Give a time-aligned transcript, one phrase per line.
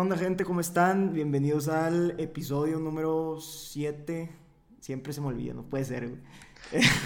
[0.00, 0.44] onda gente?
[0.44, 1.12] ¿Cómo están?
[1.12, 4.30] Bienvenidos al episodio número 7.
[4.80, 6.20] Siempre se me olvida, no puede ser, güey.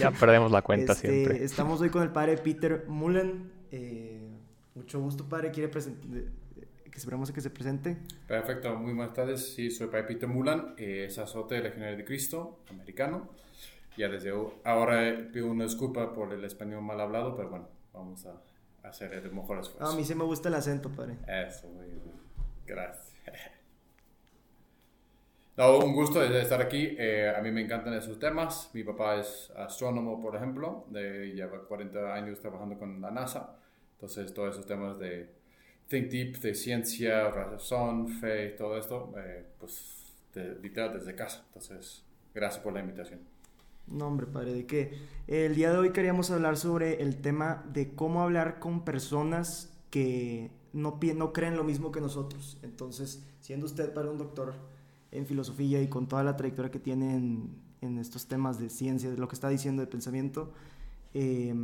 [0.01, 1.45] Ya perdemos la cuenta Este, siempre.
[1.45, 3.51] Estamos hoy con el padre Peter Mullen.
[3.71, 4.29] Eh,
[4.75, 5.51] mucho gusto, padre.
[5.51, 6.09] ¿Quiere presentar?
[6.91, 7.97] Que esperamos que se presente.
[8.29, 9.53] Perfecto, muy buenas tardes.
[9.55, 13.31] Sí, soy Padre Peter Mulan, eh, sacerdote legionario de Cristo, americano.
[13.97, 14.33] Ya desde
[14.63, 18.41] ahora pido una disculpa por el español mal hablado, pero bueno, vamos a
[18.89, 19.93] hacer el mejor Ah, esfuerzo.
[19.93, 21.17] a mí sí me gusta el acento, padre.
[21.27, 22.24] Eso, muy bien.
[22.67, 23.15] Gracias.
[25.57, 26.97] No, un gusto estar aquí.
[26.99, 28.71] Eh, a mí me encantan esos temas.
[28.75, 33.57] Mi papá es astrónomo, por ejemplo, de, lleva 40 años trabajando con la NASA.
[33.93, 35.31] Entonces, todos esos temas de
[35.89, 40.13] think deep, de ciencia, razón, fe, todo esto, eh, pues,
[40.61, 41.45] literal desde casa.
[41.47, 42.03] Entonces,
[42.35, 43.21] gracias por la invitación.
[43.87, 44.99] No, hombre, padre, ¿de qué?
[45.29, 50.51] El día de hoy queríamos hablar sobre el tema de cómo hablar con personas que
[50.75, 52.59] no, no creen lo mismo que nosotros.
[52.63, 54.55] Entonces, siendo usted para un doctor
[55.13, 59.19] en filosofía y con toda la trayectoria que tiene en, estos temas de ciencia, de
[59.19, 60.53] lo que está diciendo de pensamiento,
[61.13, 61.55] eh,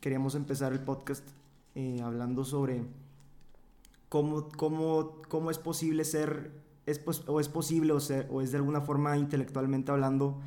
[0.00, 1.26] queríamos empezar el podcast
[1.74, 2.82] eh, hablando sobre
[4.10, 6.52] cómo, cómo, cómo es posible ser,
[6.84, 10.38] es pos- o es posible o, ser, es de alguna forma intelectualmente hablando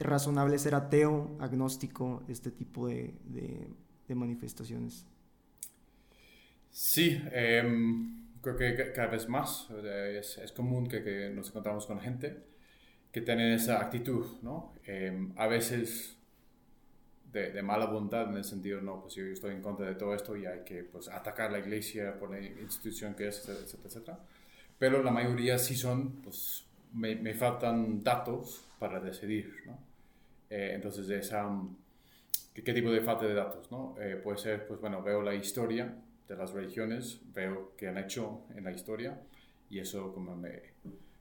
[0.00, 3.14] razonable ser ateo, agnóstico, este tipo de
[4.08, 5.06] manifestaciones.
[6.72, 11.48] Sí, em, creo que ca- cada vez más eh, es, es común que, que nos
[11.48, 12.36] encontramos con gente
[13.12, 14.74] que tiene esa actitud, ¿no?
[14.86, 16.16] Em, a veces
[17.32, 20.14] de, de mala voluntad en el sentido, no, pues yo estoy en contra de todo
[20.14, 24.18] esto y hay que pues, atacar la iglesia por la institución que es, etcétera, etcétera.
[24.78, 29.78] Pero la mayoría sí son, pues me, me faltan datos para decidir, ¿no?
[30.50, 31.48] Eh, entonces, esa,
[32.54, 33.94] ¿qué, qué tipo de falta de datos, no?
[34.00, 35.94] Eh, puede ser, pues bueno, veo la historia
[36.32, 39.20] de las religiones, veo qué han hecho en la historia
[39.68, 40.62] y eso como me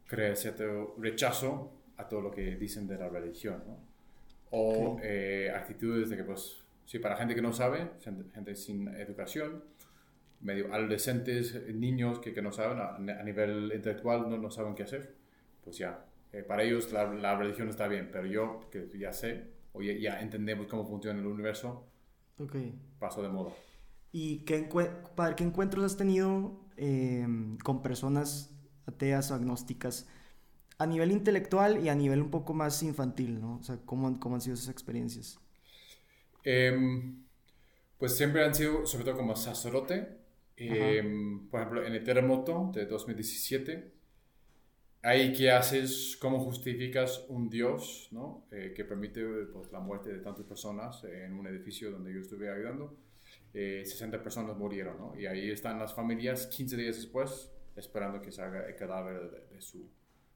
[0.08, 3.78] crea cierto rechazo a todo lo que dicen de la religión, ¿no?
[4.52, 7.92] O eh, actitudes de que, pues, sí, para gente que no sabe,
[8.34, 9.64] gente, sin educación,
[10.42, 14.84] medio adolescentes, niños que, que no saben, a, a nivel intelectual no, no saben qué
[14.84, 15.14] hacer,
[15.64, 19.44] pues ya, eh, para ellos la, la religión está bien, pero yo, que ya sé,
[19.74, 21.86] o ya, ya entendemos cómo funciona el universo,
[23.00, 23.54] paso de moda.
[24.12, 24.68] ¿Y qué,
[25.16, 27.26] padre, qué encuentros has tenido eh,
[27.64, 28.52] con personas
[28.86, 30.08] ateas o agnósticas
[30.80, 33.58] a nivel intelectual y a nivel un poco más infantil, ¿no?
[33.60, 35.40] O sea, ¿cómo, han- cómo han sido esas experiencias?
[36.44, 37.24] Em,
[37.98, 40.20] pues siempre han sido, sobre todo como sacerdote.
[40.58, 43.94] Em, por ejemplo, en el terremoto de 2017,
[45.04, 48.46] ahí qué haces, cómo justificas un Dios ¿no?
[48.52, 49.24] Eh, que permite
[49.54, 52.98] pues, la muerte de tantas personas en un edificio donde yo estuve ayudando.
[53.54, 55.20] Eh, 60 personas murieron, ¿no?
[55.20, 59.90] Y ahí están las familias 15 días después esperando que salga el cadáver de, su,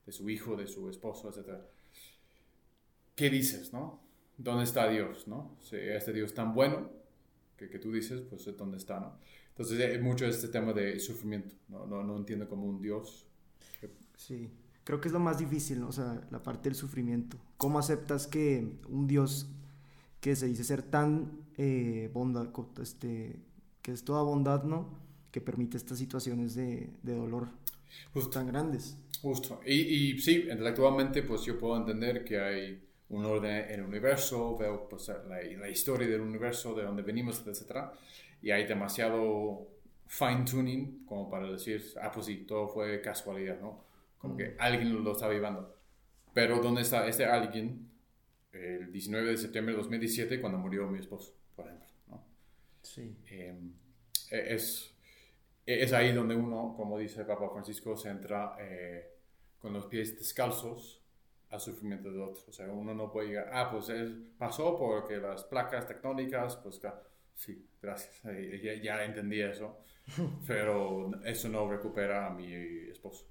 [0.05, 1.59] de su hijo, de su esposo, etc.
[3.15, 4.01] ¿Qué dices, no?
[4.37, 5.57] ¿Dónde está Dios, no?
[5.61, 6.89] Si este Dios tan bueno
[7.57, 9.17] que, que tú dices, pues ¿dónde está, no?
[9.49, 11.85] Entonces, hay mucho este tema de sufrimiento, ¿no?
[11.85, 13.25] No, no entiendo como un Dios.
[14.17, 14.49] Sí,
[14.83, 15.87] creo que es lo más difícil, ¿no?
[15.87, 17.37] O sea, la parte del sufrimiento.
[17.57, 19.47] ¿Cómo aceptas que un Dios
[20.19, 22.49] que se dice ser tan eh, bondad,
[22.81, 23.39] este,
[23.81, 24.99] que es toda bondad, ¿no?
[25.31, 27.49] Que permite estas situaciones de, de dolor
[28.13, 28.29] Justo.
[28.29, 28.97] tan grandes.
[29.21, 29.61] Justo.
[29.65, 34.57] Y, y sí, intelectualmente, pues yo puedo entender que hay un orden en el universo,
[34.57, 37.91] veo pues, la, la historia del universo, de dónde venimos, etc.
[38.41, 39.67] Y hay demasiado
[40.07, 43.85] fine-tuning como para decir, ah, pues sí, todo fue casualidad, ¿no?
[44.17, 45.75] Como que alguien lo estaba llevando.
[46.33, 47.89] Pero ¿dónde está este alguien
[48.51, 51.87] el 19 de septiembre de 2017 cuando murió mi esposo, por ejemplo?
[52.07, 52.23] ¿no?
[52.83, 53.15] Sí.
[53.27, 53.57] Eh,
[54.31, 54.95] es,
[55.65, 59.09] es ahí donde uno, como dice Papa Francisco, se entra eh,
[59.59, 61.01] con los pies descalzos
[61.49, 62.43] al sufrimiento de otro.
[62.47, 66.81] O sea, uno no puede llegar, ah, pues es- pasó porque las placas tectónicas, pues
[67.35, 69.79] sí, gracias, eh, ya, ya entendí eso,
[70.47, 73.25] pero eso no recupera a mi esposo.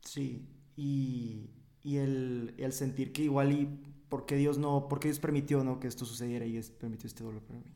[0.00, 1.50] Sí, y,
[1.82, 3.68] y el, el sentir que igual y
[4.12, 5.80] por qué Dios no, por qué Dios permitió, ¿no?
[5.80, 7.74] Que esto sucediera y es- permitió este dolor para mí.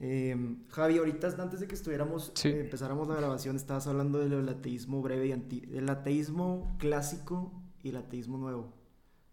[0.00, 0.34] Eh,
[0.70, 2.48] Javi, ahorita antes de que estuviéramos, Sí.
[2.48, 7.52] eh, empezáramos la grabación, estabas hablando del ateísmo breve y anti, el ateísmo clásico
[7.82, 8.72] y el ateísmo nuevo,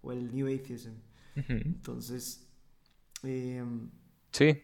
[0.01, 0.95] o el New Atheism.
[1.37, 1.53] Ujú.
[1.53, 2.45] Entonces,
[3.23, 3.63] eh,
[4.31, 4.57] Sí.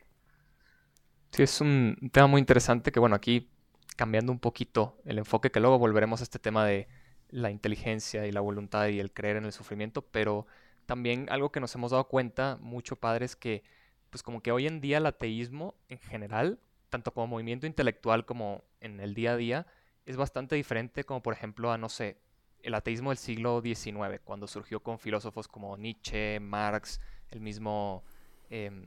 [1.32, 3.50] Sí, es un tema muy interesante que, bueno, aquí
[3.96, 6.90] cambiando un poquito el enfoque, que luego volveremos a este tema de
[7.30, 10.46] la inteligencia y la voluntad y el creer en el sufrimiento, pero
[10.92, 13.64] también algo que nos hemos dado cuenta mucho, padres, que
[14.10, 16.60] pues como que hoy en día el ateísmo en general,
[16.90, 19.68] tanto como movimiento intelectual como en el día a día,
[20.06, 22.18] es bastante diferente como por ejemplo a, no sé,
[22.62, 27.00] el ateísmo del siglo XIX, cuando surgió con filósofos como Nietzsche, Marx,
[27.30, 28.04] el mismo,
[28.50, 28.84] em,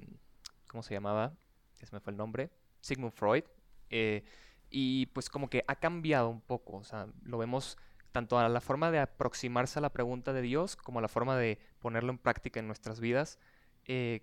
[0.67, 1.33] ¿cómo se llamaba?
[1.81, 2.51] Ese me fue el nombre,
[2.83, 3.45] Sigmund Freud.
[3.89, 4.25] Eh,
[4.69, 7.79] y pues como que ha cambiado un poco, o sea, lo vemos
[8.13, 11.37] tanto a la forma de aproximarse a la pregunta de Dios como a la forma
[11.37, 13.39] de ponerlo en práctica en nuestras vidas.
[13.85, 14.23] Eh,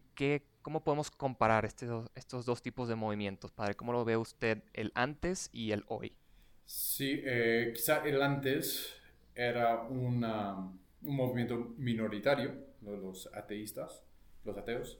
[0.63, 3.75] ¿Cómo podemos comparar estos, estos dos tipos de movimientos, padre?
[3.75, 6.17] ¿Cómo lo ve usted el antes y el hoy?
[6.65, 8.95] Sí, eh, quizá el antes
[9.35, 14.03] era una, un movimiento minoritario, los ateístas,
[14.43, 14.97] los ateos,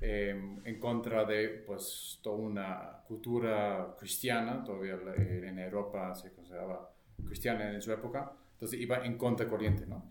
[0.00, 6.92] em, en contra de pues toda una cultura cristiana, todavía en Europa se consideraba
[7.26, 10.04] cristiana en su época, entonces iba en contracorriente, ¿no?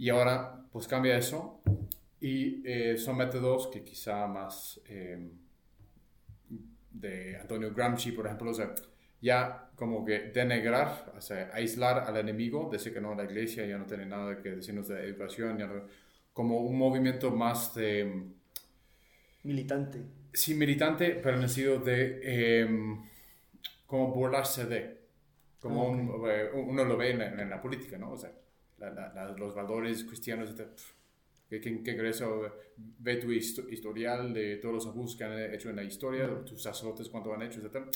[0.00, 1.60] Y ahora pues cambia eso
[2.22, 5.30] y eh, son métodos que quizá más em,
[6.90, 8.74] de Antonio Gramsci, por ejemplo, o sea,
[9.20, 13.76] ya como que denegrar, o sea, aislar al enemigo, decir que no, la iglesia ya
[13.76, 15.70] no tiene nada que decirnos de educación, ya
[16.32, 18.24] como un movimiento más de...
[19.42, 20.00] Militante.
[20.32, 23.02] Sí, militante, pero en el sentido de em,
[23.84, 24.98] como burlarse de,
[25.60, 28.12] como eh, uno lo ve en, la política, ¿no?
[28.12, 28.32] O sea,
[29.38, 30.54] los valores cristianos,
[31.48, 32.22] ¿Qué, qué, qué crees?
[32.76, 37.08] Ve tu historial de todos los abusos que han hecho en la historia, tus sacerdotes
[37.08, 37.88] cuánto han hecho, etc.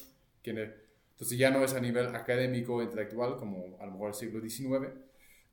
[0.44, 4.88] Entonces ya no es a nivel académico, intelectual, como a lo mejor el siglo XIX,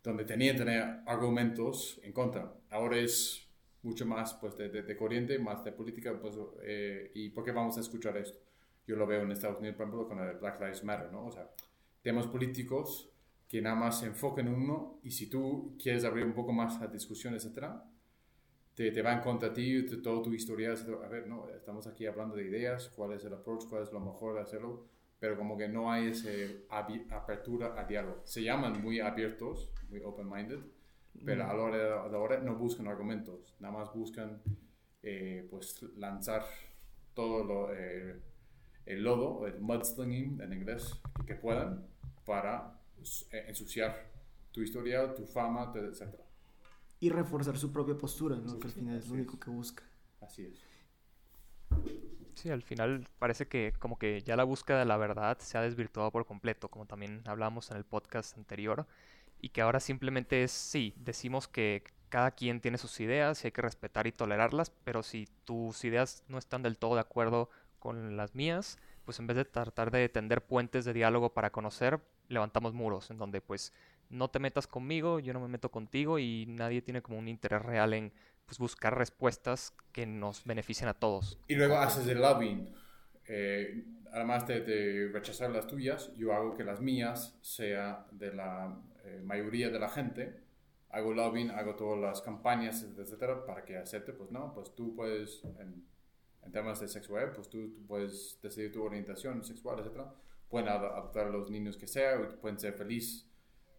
[0.03, 2.51] donde tenían que tener argumentos en contra.
[2.71, 3.47] Ahora es
[3.83, 6.17] mucho más pues, de, de, corriente, más de política.
[6.19, 8.39] Pues, eh, ¿Y por qué vamos a escuchar esto?
[8.87, 11.27] Yo lo veo en Estados Unidos, por ejemplo, con el Black Lives Matter, ¿no?
[11.27, 11.49] O sea,
[12.01, 13.11] tenemos políticos
[13.51, 16.79] que nada más se enfocan en uno y si tú quieres abrir un poco más
[16.79, 17.83] la discusión, etcétera,
[18.73, 22.05] te, te va en contra ti, de todo tu historial, A ver, no, estamos aquí
[22.05, 24.85] hablando de ideas, cuál es el approach, cuál es lo mejor de hacerlo
[25.21, 26.29] pero como que no hay esa
[27.11, 28.21] apertura a diálogo.
[28.23, 30.61] Se llaman muy abiertos, muy open-minded,
[31.23, 34.41] pero a la hora de la hora no buscan argumentos, nada más buscan
[35.03, 36.43] eh, pues lanzar
[37.13, 38.19] todo lo, eh,
[38.87, 41.85] el lodo, el mudslinging en inglés, que puedan
[42.25, 42.80] para
[43.31, 44.11] ensuciar
[44.51, 46.15] tu historia, tu fama, etc.
[46.99, 48.59] Y reforzar su propia postura, ¿no?
[48.59, 49.83] que al final es lo único que busca.
[50.19, 50.71] Así es.
[52.35, 55.61] Sí, al final parece que como que ya la búsqueda de la verdad se ha
[55.61, 58.87] desvirtuado por completo, como también hablábamos en el podcast anterior,
[59.39, 63.51] y que ahora simplemente es, sí, decimos que cada quien tiene sus ideas y hay
[63.51, 67.49] que respetar y tolerarlas, pero si tus ideas no están del todo de acuerdo
[67.79, 71.99] con las mías, pues en vez de tratar de tender puentes de diálogo para conocer,
[72.27, 73.73] levantamos muros, en donde pues
[74.09, 77.61] no te metas conmigo, yo no me meto contigo y nadie tiene como un interés
[77.61, 78.11] real en
[78.45, 81.39] pues, buscar respuestas que nos beneficien a todos.
[81.47, 82.69] Y luego haces el lobbying.
[83.25, 89.21] Eh, además de, rechazar las tuyas, yo hago que las mías sea de la eh,
[89.23, 90.41] mayoría de la gente.
[90.89, 95.41] Hago lobbying, hago todas las campañas, etcétera, para que acepte, pues no, pues tú puedes,
[95.57, 95.85] en,
[96.51, 100.13] temas de sexualidad, pues tú, puedes decidir tu orientación sexual, etcétera.
[100.49, 103.27] Pueden adoptar a los niños que sea, pueden ser felices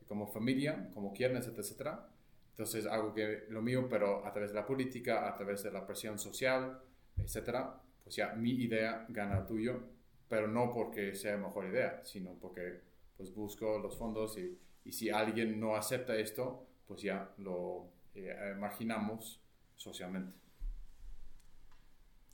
[0.06, 2.08] como familia, como quieran, etcétera, etcétera.
[2.50, 5.86] Entonces hago que lo mío, pero a través de la política, a través de la
[5.86, 6.80] presión social,
[7.16, 9.80] etcétera, pues ya mi idea gana el tuyo,
[10.28, 12.80] pero no porque sea mejor idea, sino porque
[13.16, 18.54] pues busco los fondos y, y si alguien no acepta esto, pues ya lo eh,
[18.58, 19.40] marginamos
[19.76, 20.32] socialmente.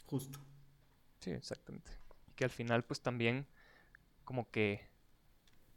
[0.08, 0.38] Justo.
[1.20, 1.90] Sí, exactamente.
[2.26, 3.46] Y que al final pues también
[4.24, 4.86] como que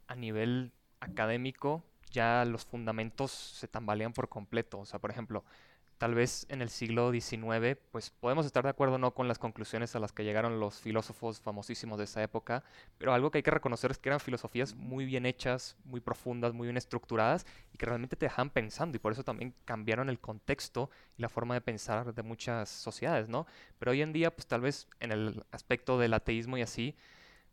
[0.07, 4.79] a nivel académico ya los fundamentos se tambalean por completo.
[4.79, 5.43] O sea, por ejemplo,
[6.01, 9.37] tal vez en el siglo XIX, pues podemos estar de acuerdo o no con las
[9.37, 12.63] conclusiones a las que llegaron los filósofos famosísimos de esa época,
[12.97, 16.55] pero algo que hay que reconocer es que eran filosofías muy bien hechas, muy profundas,
[16.55, 20.19] muy bien estructuradas y que realmente te dejan pensando y por eso también cambiaron el
[20.19, 20.89] contexto
[21.19, 23.45] y la forma de pensar de muchas sociedades, ¿no?
[23.77, 26.95] Pero hoy en día, pues tal vez en el aspecto del ateísmo y así,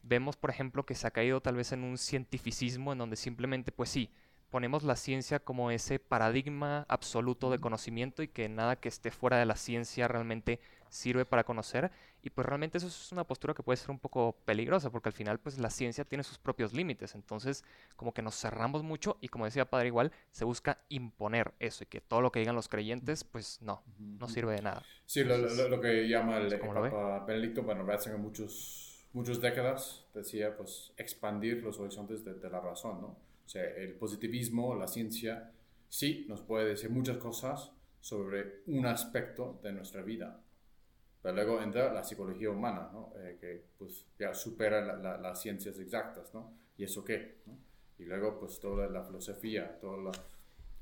[0.02, 3.72] vemos, por ejemplo, que se ha caído tal vez en un cientificismo en donde simplemente,
[3.72, 4.10] pues sí,
[4.50, 9.38] ponemos la ciencia como ese paradigma absoluto de conocimiento y que nada que esté fuera
[9.38, 11.90] de la ciencia realmente sirve para conocer.
[12.22, 15.12] Y pues realmente eso es una postura que puede ser un poco peligrosa porque al
[15.12, 17.14] final pues la ciencia tiene sus propios límites.
[17.14, 17.64] Entonces
[17.96, 21.86] como que nos cerramos mucho y como decía padre igual se busca imponer eso y
[21.86, 24.82] que todo lo que digan los creyentes pues no no sirve de nada.
[25.06, 31.62] Sí lo, que llama el, Papa Benedicto bueno hace muchos muchas décadas decía pues expandir
[31.62, 35.50] los horizontes de, de la razón no o sea, el positivismo, la ciencia,
[35.88, 40.38] sí nos puede decir muchas cosas sobre un aspecto de nuestra vida.
[41.22, 43.14] Pero luego entra la psicología humana, ¿no?
[43.16, 44.82] Eh, que pues ya supera
[45.18, 46.52] las ciencias exactas, ¿no?
[46.76, 47.38] ¿y eso qué?
[47.98, 50.10] Y luego, pues toda la filosofía, toda la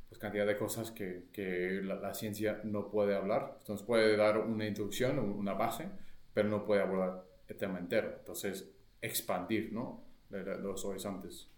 [0.09, 3.59] pues, cantidad de cosas que, que la, ciencia no puede hablar.
[3.59, 5.89] Entonces puede dar una introducción, una base,
[6.35, 8.13] pero no puede abordar el tema entero.
[8.19, 8.69] Entonces,
[9.01, 10.03] expandir, ¿no?
[10.31, 11.49] Los horizontes.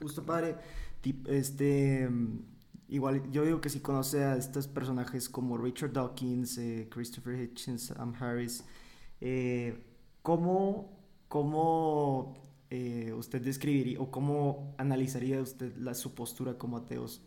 [0.00, 0.56] Justo, padre,
[1.26, 2.08] este,
[2.88, 7.86] igual yo digo que si conoce a estos personajes como Richard Dawkins, eh, Christopher Hitchens,
[7.86, 8.64] Sam Harris,
[9.20, 9.82] eh,
[10.22, 12.34] ¿cómo, cómo
[12.70, 17.22] eh, usted describiría o cómo analizaría usted la, su postura como ateos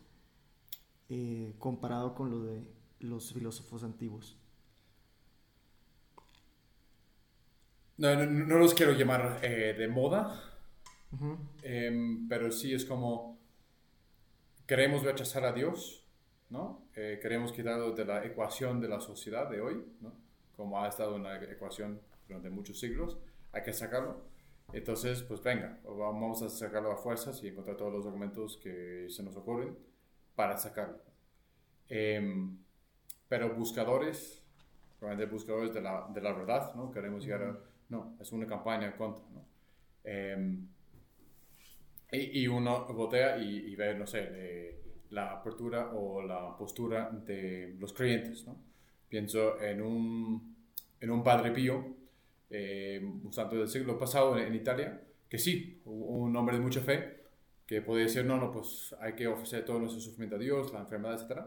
[1.59, 2.63] comparado con lo de
[2.99, 4.37] los filósofos antiguos?
[7.97, 10.54] No, no, los quiero llamar de moda,
[11.61, 13.39] em, pero sí es como
[14.65, 16.03] queremos rechazar a Dios,
[16.49, 16.87] ¿no?
[16.95, 20.13] Eh, queremos quitarlo de la ecuación de la sociedad de hoy, ¿no?
[20.55, 23.17] Como ha estado en la ecuación durante muchos siglos,
[23.51, 24.23] hay que sacarlo.
[24.73, 29.23] Entonces, pues venga, vamos a sacarlo a fuerzas y encontrar todos los argumentos que se
[29.23, 29.77] nos ocurren
[30.35, 30.99] para sacarlo.
[31.87, 32.57] Em,
[33.27, 34.43] pero buscadores,
[34.99, 36.91] realmente buscadores de la, de la, verdad, ¿no?
[36.91, 37.59] Queremos llegar a...
[37.89, 39.45] No, es una campaña contra, ¿no?
[40.03, 40.67] Em,
[42.11, 44.75] y, uno botea y, ve, no sé,
[45.09, 48.57] la apertura o la postura de los creyentes, ¿no?
[49.07, 50.55] Pienso en un,
[50.99, 51.95] en un padre pío,
[52.49, 57.23] eh, un santo del siglo pasado en, Italia, que sí, un hombre de mucha fe,
[57.65, 60.81] que podía decir, no, no, pues hay que ofrecer todo nuestro sufrimiento a Dios, la
[60.81, 61.41] enfermedad, etc.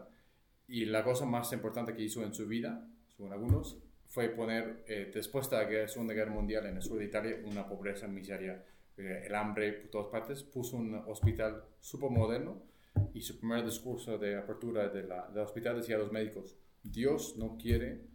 [0.67, 5.11] Y la cosa más importante que hizo en su vida, según algunos, fue poner, eh,
[5.13, 8.63] después de la Segunda Guerra Mundial en el sur de Italia, una pobreza, miseria
[8.99, 12.61] el hambre por todas partes, puso un hospital súper moderno
[13.13, 17.57] y su primer discurso de apertura de del hospital decía a los médicos, Dios no
[17.57, 18.05] quiere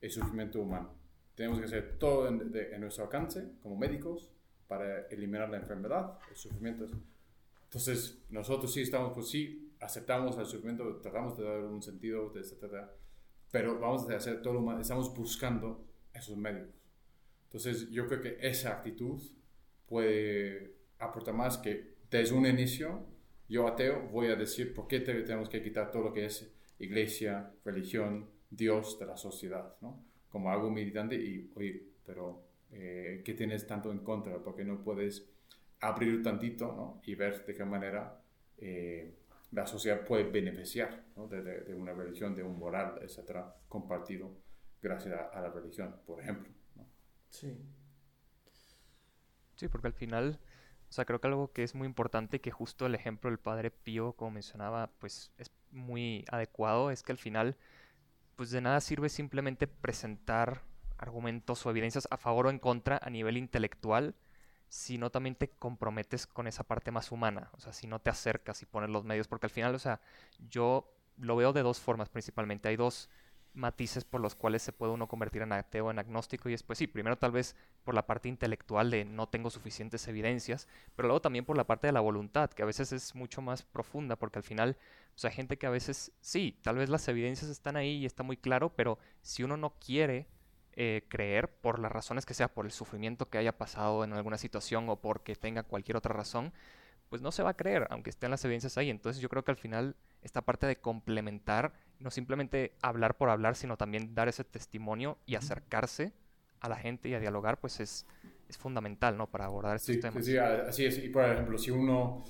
[0.00, 0.94] el sufrimiento humano.
[1.34, 4.30] Tenemos que hacer todo en, nuestro alcance como médicos
[4.66, 6.86] para eliminar la enfermedad, el sufrimiento.
[7.64, 12.88] Entonces, nosotros sí estamos, pues sí, aceptamos el sufrimiento, tratamos de dar un sentido, etc.
[13.50, 16.74] Pero vamos a hacer todo lo humano, estamos buscando esos médicos.
[17.44, 19.20] Entonces, yo creo que esa actitud
[19.90, 23.04] puede aportar más que desde un inicio,
[23.48, 27.52] yo ateo, voy a decir por qué tenemos que quitar todo lo que es iglesia,
[27.64, 30.04] religión, Dios de la sociedad, ¿no?
[30.28, 34.38] Como algo militante y, oye, pero eh, ¿qué tienes tanto en contra?
[34.38, 35.28] Porque no puedes
[35.80, 37.00] abrir tantito, ¿no?
[37.04, 38.22] Y ver de qué manera
[38.58, 39.12] eh,
[39.50, 41.26] la sociedad puede beneficiar ¿no?
[41.26, 44.36] de, de, una religión, de un moral, etcétera, compartido
[44.80, 46.52] gracias a, a la religión, por ejemplo.
[46.76, 46.86] ¿no?
[47.28, 47.58] Sí.
[49.60, 50.40] Sí, porque al final,
[50.88, 53.70] o sea, creo que algo que es muy importante, que justo el ejemplo del padre
[53.70, 57.58] Pío, como mencionaba, pues es muy adecuado, es que al final,
[58.36, 60.62] pues de nada sirve simplemente presentar
[60.96, 64.14] argumentos o evidencias a favor o en contra a nivel intelectual,
[64.70, 68.08] si no también te comprometes con esa parte más humana, o sea, si no te
[68.08, 70.00] acercas y pones los medios, porque al final, o sea,
[70.48, 73.10] yo lo veo de dos formas principalmente, hay dos
[73.52, 76.78] matices por los cuales se puede uno convertir en ateo o en agnóstico y después
[76.78, 81.20] sí, primero tal vez por la parte intelectual de no tengo suficientes evidencias, pero luego
[81.20, 84.38] también por la parte de la voluntad, que a veces es mucho más profunda, porque
[84.38, 84.76] al final,
[85.14, 88.22] o sea, gente que a veces sí, tal vez las evidencias están ahí y está
[88.22, 90.28] muy claro, pero si uno no quiere
[90.74, 94.38] eh, creer por las razones que sea, por el sufrimiento que haya pasado en alguna
[94.38, 96.52] situación o porque tenga cualquier otra razón,
[97.10, 98.88] pues no se va a creer, aunque estén las evidencias ahí.
[98.88, 103.56] Entonces yo creo que al final esta parte de complementar, no simplemente hablar por hablar,
[103.56, 106.12] sino también dar ese testimonio y acercarse
[106.60, 108.06] a la gente y a dialogar, pues es,
[108.48, 109.26] es fundamental, ¿no?
[109.26, 110.24] Para abordar estos temas.
[110.24, 110.98] Sí, así es.
[110.98, 112.24] Y por ejemplo, si uno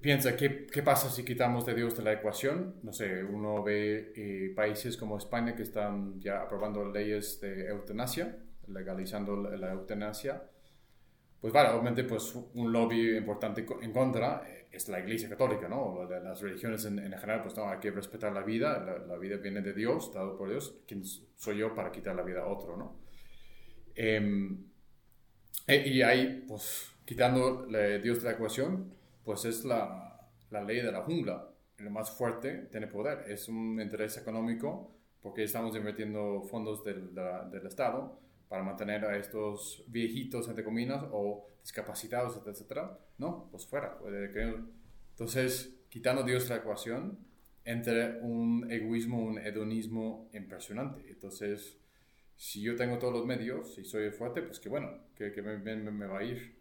[0.00, 2.76] piensa, ¿qué, ¿qué, pasa si quitamos de Dios de la ecuación?
[2.82, 8.36] No sé, uno ve eh, países como España que están ya aprobando leyes de eutanasia,
[8.66, 10.42] legalizando la eutanasia
[11.40, 16.04] pues vale, obviamente pues un lobby importante en contra eh, es la Iglesia Católica, ¿no?
[16.04, 19.72] Las religiones en, general, pues no, hay que respetar la vida, la, vida viene de
[19.72, 22.96] Dios, dado por Dios, ¿quién soy yo para quitar la vida a otro, ¿no?
[23.94, 24.64] Em,
[25.66, 28.92] e, y ahí, pues, quitando Dios de la ecuación,
[29.24, 33.80] pues es la, la ley de la jungla, el más fuerte tiene poder, es un
[33.80, 40.64] interés económico porque estamos invirtiendo fondos del, del Estado, para mantener a estos viejitos, entre
[40.64, 43.98] comillas, o discapacitados, etcétera, no, pues fuera.
[45.10, 47.18] Entonces, quitando Dios la ecuación,
[47.64, 51.02] entre un egoísmo, un hedonismo impresionante.
[51.08, 51.76] Entonces,
[52.36, 55.56] si yo tengo todos los medios y soy fuerte, pues que bueno, que, que me,
[55.58, 56.56] me, va a ir.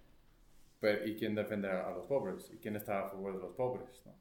[0.80, 2.50] Pero, ¿Y quién defiende a los pobres?
[2.52, 4.02] ¿Y quién está a favor de los pobres?
[4.06, 4.14] ¿no?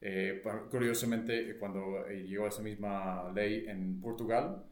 [0.00, 4.64] Eh, curiosamente, cuando llegó esa misma ley en Portugal,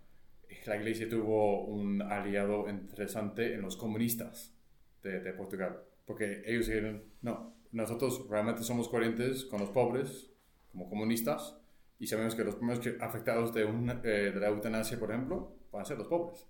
[0.67, 4.55] la iglesia tuvo un aliado interesante en los comunistas
[5.03, 5.83] de, Portugal.
[6.07, 10.31] Porque ellos dijeron, no, nosotros realmente somos coherentes con los pobres,
[10.73, 11.59] como comunistas,
[11.99, 15.85] y sabemos que los primeros afectados de, eh, de la eutanasia, por ejemplo, van a
[15.85, 16.47] ser los pobres.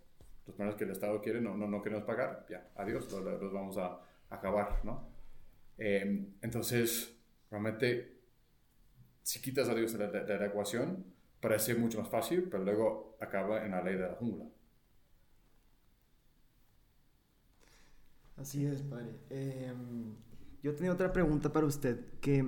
[0.46, 3.78] Los primeros que el Estado quiere no, no, no queremos pagar, ya, adiós, los, vamos
[3.78, 5.08] a acabar, ¿no?
[5.78, 7.16] Em, entonces,
[7.50, 8.20] realmente,
[9.22, 11.13] si quitas a Dios de de la ecuación,
[11.44, 14.46] parece mucho más fácil, pero luego acaba en la ley de la jungla.
[18.38, 19.14] Así es, padre.
[19.28, 20.14] Em,
[20.62, 22.46] yo tenía otra pregunta para usted que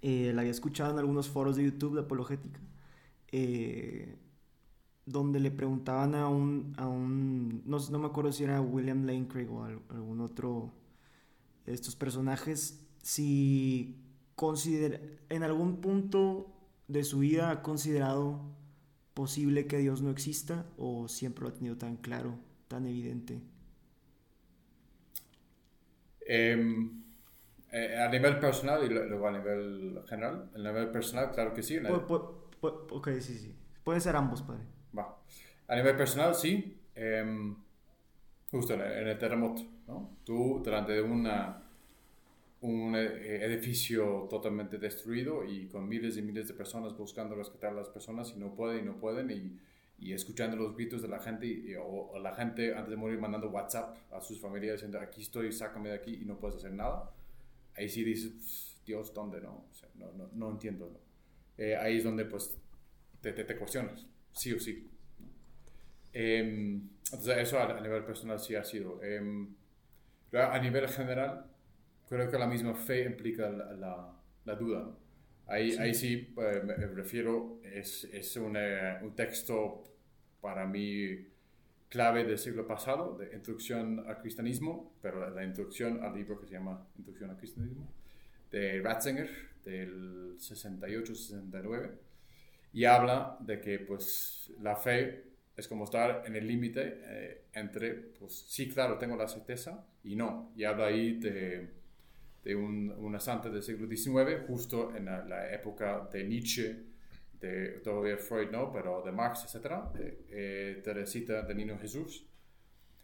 [0.00, 2.58] eh, la había escuchado en algunos foros de YouTube de apologética,
[3.32, 4.16] eh,
[5.04, 9.28] donde le preguntaban a un, a un no, no, me acuerdo si era William Lane
[9.28, 10.72] Craig o algún otro
[11.66, 14.02] de estos personajes, si
[14.36, 14.98] considera,
[15.28, 16.54] en algún punto
[16.88, 18.40] de su vida ha considerado
[19.14, 23.40] posible que Dios no exista o siempre lo ha tenido tan claro, tan evidente.
[26.20, 27.02] Em,
[27.72, 30.50] eh, a nivel personal y luego a nivel general.
[30.54, 31.78] A nivel personal, claro que sí.
[31.78, 33.54] ok, sí, sí.
[33.84, 34.62] Pueden ser ambos, padre.
[34.96, 35.18] Va.
[35.66, 36.80] A nivel personal, sí.
[36.94, 37.56] Em,
[38.50, 40.18] justo en el, terremoto, ¿no?
[40.24, 41.62] Tú, delante de una,
[42.60, 47.74] un eh, edificio totalmente destruido y con miles y miles de personas buscando rescatar a
[47.74, 49.58] las personas y no pueden y no pueden y
[50.00, 53.50] y escuchando los gritos de la gente y, o, la gente antes de morir mandando
[53.50, 57.10] WhatsApp a sus familiares diciendo aquí estoy, sácame de aquí y no puedes hacer nada,
[57.76, 59.40] ahí sí dices, Dios, ¿dónde?
[59.40, 59.64] No,
[59.96, 60.90] no, no, no, entiendo.
[61.56, 62.56] Eh, ahí es donde pues
[63.20, 64.88] te, te, cuestionas, sí o sí.
[66.12, 69.00] Em, entonces eso a, nivel personal sí ha sido.
[69.02, 69.48] Eh,
[70.32, 71.46] a nivel general,
[72.08, 74.90] creo que la misma fe implica la, la, duda.
[75.46, 79.84] Ahí sí, ahí sí eh, me refiero, es, es un, un texto
[80.40, 81.26] para mí
[81.88, 86.52] clave del siglo pasado, de Introducción al Cristianismo, pero la introducción al libro que se
[86.52, 87.88] llama Introducción al Cristianismo,
[88.50, 89.30] de Ratzinger,
[89.64, 91.92] del 68-69,
[92.72, 95.24] y habla de que pues la fe
[95.56, 100.14] es como estar en el límite eh, entre, pues sí, claro, tengo la certeza y
[100.14, 100.52] no.
[100.54, 101.68] Y habla ahí de,
[102.48, 106.82] de un, una santa del siglo XIX, justo en la época de Nietzsche,
[107.38, 109.66] de todavía Freud no, pero de Marx, etc.,
[110.30, 112.24] eh, Teresita de Niño Jesús.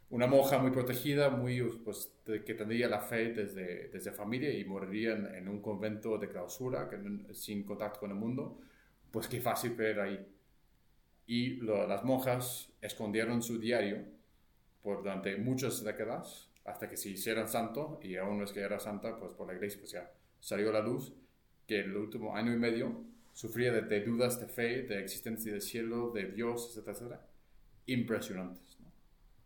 [0.09, 5.13] Una monja muy protegida, muy, pues, que tendría la fe desde, desde familia y moriría
[5.13, 6.89] en, un convento de clausura,
[7.35, 8.59] sin contacto con el mundo,
[9.11, 10.27] pues qué fácil creer ahí.
[11.27, 14.07] Y las monjas escondieron su diario
[14.81, 18.81] por durante muchas décadas, hasta que se hicieran santo, y aún no es que era
[18.81, 21.15] santa, pues por la iglesia, pues ya salió la luz,
[21.67, 26.11] que el último año y medio sufría de, dudas de fe, de existencia del cielo,
[26.11, 27.27] de Dios, etcétera, etcétera,
[27.87, 28.79] impresionantes.
[28.81, 28.87] ¿no?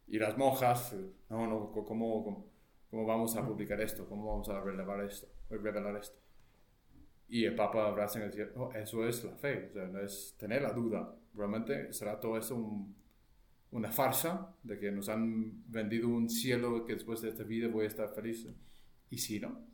[0.07, 0.95] Y las monjas,
[1.29, 2.47] no, no, ¿cómo,
[2.91, 4.09] cómo, vamos a publicar esto?
[4.09, 5.27] ¿Cómo vamos a revelar esto?
[5.51, 6.19] Revelar esto?
[7.29, 10.63] Y el Papa Ratzinger decía, oh, eso es la fe, o sea, no es tener
[10.63, 11.15] la duda.
[11.35, 12.57] Realmente será todo eso
[13.71, 17.85] una farsa de que nos han vendido un cielo que después de esta vida voy
[17.85, 18.47] a estar feliz.
[19.11, 19.67] Y si no,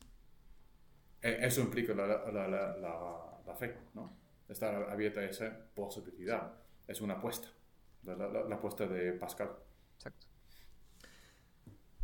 [1.23, 4.17] e, eso implica la, fe, ¿no?
[4.49, 6.53] Estar abierta a esa posibilidad.
[6.87, 7.49] Es una apuesta,
[8.03, 9.51] la, apuesta de Pascal.
[9.97, 10.27] Exacto.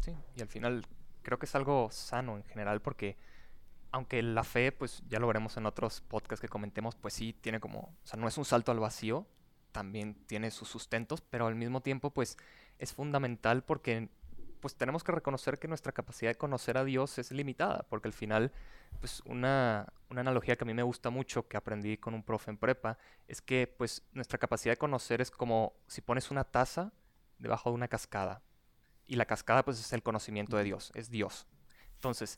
[0.00, 0.87] Sí, y al final
[1.22, 3.18] creo que es algo sano en general porque
[3.92, 7.61] aunque la fe, pues ya lo veremos en otros podcasts que comentemos, pues sí tiene
[7.61, 9.26] como, o sea, no es un salto al vacío,
[9.73, 12.37] también tiene sus sustentos, pero al mismo tiempo, pues
[12.79, 14.09] es fundamental porque
[14.61, 18.13] pues tenemos que reconocer que nuestra capacidad de conocer a Dios es limitada, porque al
[18.13, 18.53] final,
[19.01, 22.59] pues una, analogía que a mí me gusta mucho, que aprendí con un profe en
[22.59, 26.93] prepa, es que pues nuestra capacidad de conocer es como si pones una taza
[27.39, 28.43] debajo de una cascada,
[29.07, 31.47] y la cascada pues es el conocimiento de Dios, es Dios.
[31.95, 32.37] Entonces,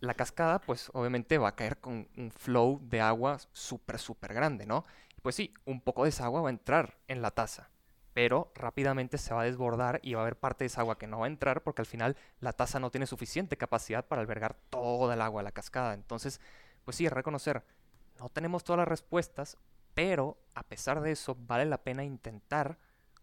[0.00, 4.66] la cascada pues obviamente va a caer con un flow de agua súper, súper grande,
[4.66, 4.84] ¿no?
[5.24, 7.70] Pues sí, un poco de esa agua va a entrar en la taza,
[8.12, 11.06] pero rápidamente se va a desbordar y va a haber parte de esa agua que
[11.06, 14.54] no va a entrar porque al final la taza no tiene suficiente capacidad para albergar
[14.68, 15.94] toda el agua de la cascada.
[15.94, 16.42] Entonces,
[16.84, 17.64] pues sí, reconocer,
[18.18, 19.56] no tenemos todas las respuestas,
[19.94, 22.76] pero a pesar de eso vale la pena intentar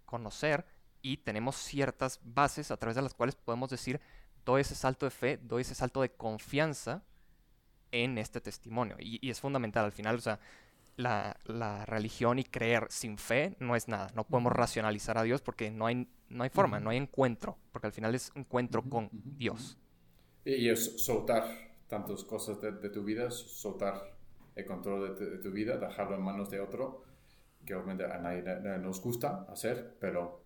[0.07, 0.65] conocer
[1.03, 4.01] y tenemos ciertas bases a través de las cuales podemos decir,
[4.43, 7.03] doy ese salto de fe, doy ese salto de confianza
[7.91, 8.95] en este testimonio.
[8.99, 10.39] Y, y es fundamental al final, o sea,
[10.97, 14.11] la, religión y creer sin fe no es nada.
[14.15, 17.87] No podemos racionalizar a Dios porque no hay, no hay forma, no hay encuentro, porque
[17.87, 19.77] al final es encuentro con Dios.
[20.45, 21.45] Y, es soltar
[21.87, 24.15] tantas cosas de, tu vida, soltar
[24.55, 27.03] el control de, tu vida, dejarlo en manos de otro,
[27.65, 28.43] que obviamente a nadie
[28.79, 30.41] nos gusta hacer, pero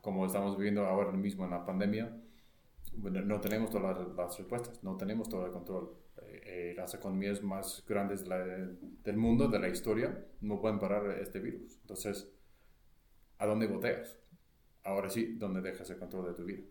[0.00, 2.16] como estamos viviendo ahora mismo en la pandemia,
[2.96, 5.94] no tenemos todas las, respuestas, no tenemos todo el control.
[6.50, 11.76] Eh, las economías más grandes del mundo, de la historia, no pueden parar este virus.
[11.82, 12.26] Entonces,
[13.36, 14.16] ¿a dónde boteas?
[14.82, 16.62] Ahora sí, ¿dónde dejas el control de tu vida?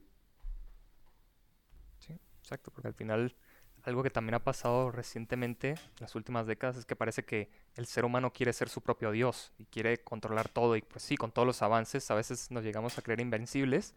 [2.00, 3.36] Sí, exacto, porque al final
[3.84, 7.86] algo que también ha pasado recientemente, en las últimas décadas, es que parece que el
[7.86, 10.76] ser humano quiere ser su propio Dios y quiere controlar todo.
[10.76, 13.94] Y pues sí, con todos los avances a veces nos llegamos a creer invencibles.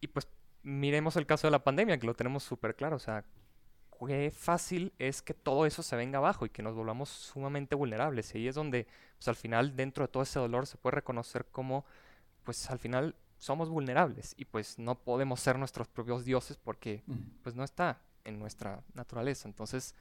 [0.00, 0.26] Y pues
[0.64, 2.96] miremos el caso de la pandemia, que lo tenemos súper claro.
[2.96, 3.24] O sea,
[4.06, 8.34] qué fácil es que todo eso se venga abajo y que nos volvamos sumamente vulnerables.
[8.34, 8.86] Y ahí es donde,
[9.16, 11.84] pues al final, dentro de todo ese dolor, se puede reconocer cómo,
[12.44, 17.02] pues al final somos vulnerables y pues no podemos ser nuestros propios dioses porque
[17.42, 19.48] pues no está en nuestra naturaleza.
[19.48, 19.94] Entonces,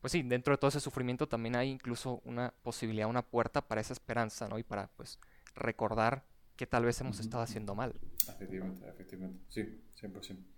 [0.00, 3.80] pues sí, dentro de todo ese sufrimiento también hay incluso una posibilidad, una puerta para
[3.80, 4.58] esa esperanza, ¿no?
[4.58, 5.18] Y para, pues,
[5.54, 6.24] recordar
[6.56, 7.94] que tal vez hemos estado haciendo mal.
[8.28, 9.40] Efectivamente, efectivamente.
[9.48, 10.53] Sí, 100%.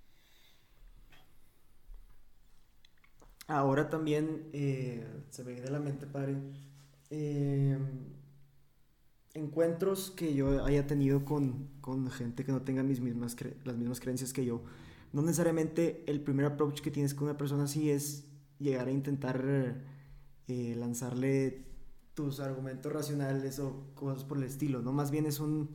[3.46, 6.36] Ahora también eh, se me viene a la mente, padre,
[7.10, 7.78] eh,
[9.34, 14.00] encuentros que yo haya tenido con, con, gente que no tenga mis mismas las mismas
[14.00, 14.62] creencias que yo
[15.12, 18.24] no necesariamente el primer approach que tienes con una persona así es
[18.58, 19.84] llegar a intentar
[20.48, 21.64] eh, lanzarle
[22.14, 24.92] tus argumentos racionales o cosas por el estilo, ¿no?
[24.92, 25.70] Más bien es un...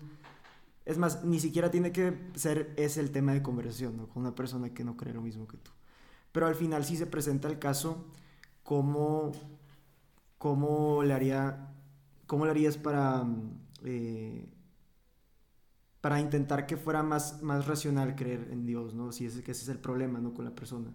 [0.86, 4.10] Es más, ni siquiera tiene que ser ese el tema de conversación, ¿no?
[4.10, 5.72] Con una persona que no cree lo mismo que tú.
[6.32, 8.08] Pero al final sí se presenta el caso,
[8.64, 9.32] ¿cómo,
[10.38, 11.68] cómo le haría...
[12.28, 13.26] ¿Cómo le harías para...
[13.84, 14.48] Eh,
[16.02, 19.12] para intentar que fuera más, más racional creer en Dios, ¿no?
[19.12, 20.34] Si ese, que ese es el problema, ¿no?
[20.34, 20.92] Con la persona.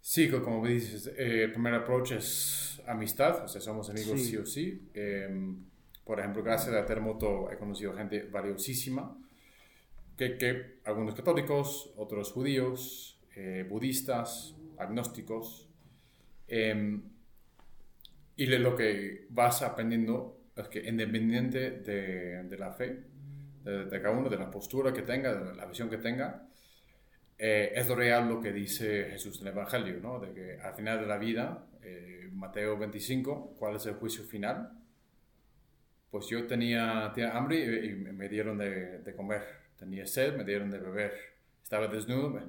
[0.00, 4.46] Sí, como dices, eh, el primer approach es amistad, o sea, somos amigos sí, o
[4.46, 4.88] sí.
[4.94, 5.64] Em,
[6.04, 9.16] por ejemplo, gracias a Terremoto he conocido gente valiosísima,
[10.16, 15.68] que, que algunos católicos, otros judíos, eh, budistas, agnósticos.
[16.48, 17.02] Em,
[18.36, 23.04] y lo que vas aprendiendo es que independiente de, de la fe,
[23.64, 26.46] de, cada uno, de la postura que tenga, de la visión que tenga,
[27.38, 30.18] eh, es real lo que dice Jesús en el Evangelio, ¿no?
[30.18, 34.72] De que al final de la vida, eh, Mateo 25, ¿cuál es el juicio final?
[36.10, 39.42] Pues yo tenía, tenía hambre y, me dieron de, de, comer,
[39.78, 41.12] tenía sed, me dieron de beber,
[41.62, 42.42] estaba desnudo.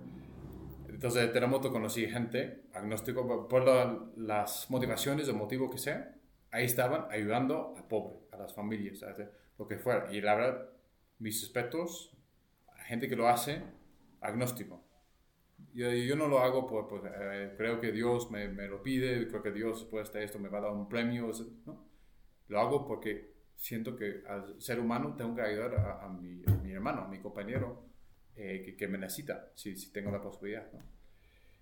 [1.02, 3.66] Entonces, en Terremoto conocí gente agnóstico por
[4.18, 6.16] las motivaciones o motivo que sea,
[6.52, 9.16] ahí estaban ayudando a pobre, a las familias, a
[9.58, 10.14] lo que fuera.
[10.14, 10.70] Y la verdad,
[11.18, 12.16] mis respetos
[12.78, 13.64] a gente que lo hace
[14.22, 14.84] agnóstico.
[15.74, 17.02] Yo, yo no lo hago por, pues,
[17.58, 20.60] creo que Dios me, me, lo pide, creo que Dios después de esto me va
[20.60, 21.32] a dar un premio.
[21.66, 21.84] ¿no?
[22.48, 27.06] Lo hago porque siento que al ser humano tengo que ayudar a, mi, mi, hermano,
[27.06, 27.90] a mi compañero
[28.36, 30.72] eh, que, que, me necesita, si, si tengo la posibilidad.
[30.72, 30.80] ¿no?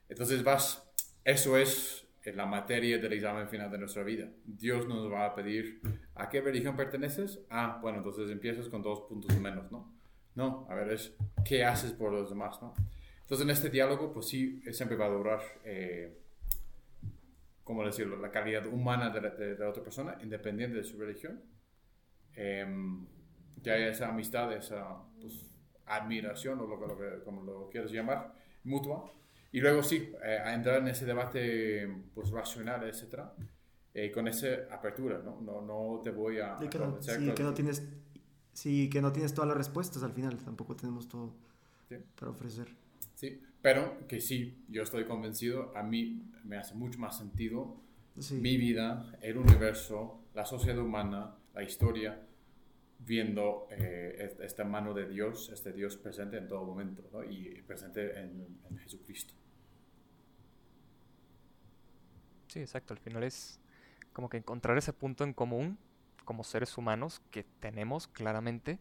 [0.07, 0.91] Entonces vas,
[1.23, 4.29] eso es en la materia del examen final de nuestra vida.
[4.45, 5.81] Dios nos va a pedir,
[6.15, 7.39] ¿a qué religión perteneces?
[7.49, 9.93] Ah, bueno, entonces empiezas con dos puntos menos, ¿no?
[10.35, 12.73] No, a ver, es qué haces por los demás, ¿no?
[13.21, 16.17] Entonces en este diálogo, pues sí, siempre va a durar, eh,
[17.63, 21.41] ¿cómo decirlo?, la calidad humana de la, otra persona, independiente de su religión.
[22.35, 22.65] Eh,
[23.63, 25.48] que haya esa amistad, esa pues,
[25.89, 29.11] admiración, o lo, lo, como lo quieras llamar, mutua,
[29.51, 33.33] y luego sí, eh, a entrar en ese debate pues, racional, etcétera,
[33.93, 35.41] eh, con esa apertura, ¿no?
[35.41, 36.57] No, no te voy a...
[36.57, 37.83] Sí que, no, sí, que no tienes,
[38.53, 41.33] sí, que no tienes todas las respuestas al final, tampoco tenemos todo
[42.15, 42.67] para ofrecer.
[43.15, 47.77] Sí, pero que sí, yo estoy convencido, a mí me hace mucho más sentido
[48.31, 52.21] mi vida, el universo, la sociedad humana, la historia,
[52.99, 57.23] viendo eh, esta mano de Dios, este Dios presente en todo momento ¿no?
[57.23, 59.33] y presente en, en, Jesucristo.
[62.47, 62.93] Sí, exacto.
[62.93, 63.59] Al final es
[64.11, 65.77] como que encontrar ese punto en común
[66.25, 68.79] como seres humanos que tenemos claramente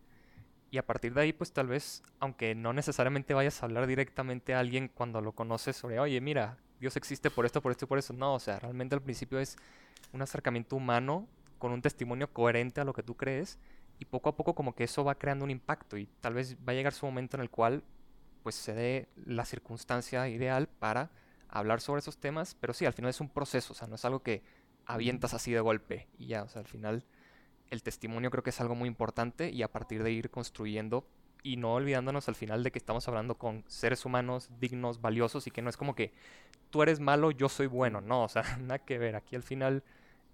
[0.70, 4.54] y a partir de ahí pues tal vez, aunque no necesariamente vayas a hablar directamente
[4.54, 7.88] a alguien cuando lo conoces sobre, oye, mira, Dios existe por esto, por esto y
[7.88, 8.12] por eso.
[8.12, 9.56] No, o sea, realmente al principio es
[10.12, 11.26] un acercamiento humano
[11.58, 13.58] con un testimonio coherente a lo que tú crees
[13.98, 16.72] y poco a poco como que eso va creando un impacto y tal vez va
[16.72, 17.82] a llegar su momento en el cual
[18.42, 21.10] pues se dé la circunstancia ideal para
[21.48, 24.04] hablar sobre esos temas, pero sí, al final es un proceso, o sea, no es
[24.04, 24.42] algo que
[24.86, 27.04] avientas así de golpe y ya, o sea, al final
[27.70, 31.06] el testimonio creo que es algo muy importante y a partir de ir construyendo
[31.42, 35.50] y no olvidándonos al final de que estamos hablando con seres humanos dignos, valiosos y
[35.50, 36.12] que no es como que
[36.70, 39.82] tú eres malo, yo soy bueno, no, o sea, nada que ver, aquí al final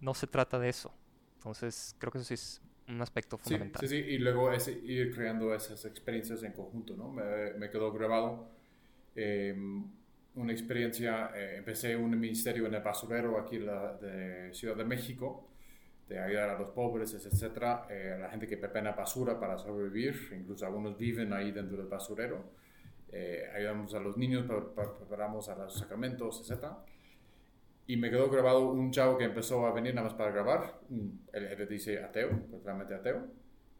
[0.00, 0.92] no se trata de eso.
[1.36, 3.80] Entonces, creo que eso sí es un aspecto fundamental.
[3.80, 7.10] Sí, sí, y luego es ir creando esas experiencias en conjunto, ¿no?
[7.10, 8.50] Me, me quedó grabado
[9.14, 9.84] em,
[10.34, 14.84] una experiencia, eh, empecé un ministerio en el basurero aquí en la de Ciudad de
[14.84, 15.48] México,
[16.08, 20.32] de ayudar a los pobres, etcétera, eh, a la gente que pepena basura para sobrevivir,
[20.38, 22.52] incluso algunos viven ahí dentro del basurero.
[23.10, 24.44] Eh, ayudamos a los niños,
[24.98, 26.76] preparamos a los sacramentos, etcétera.
[27.86, 30.80] Y me quedó grabado un chavo que empezó a venir nada más para grabar.
[31.32, 33.26] Él, él dice ateo, totalmente ateo.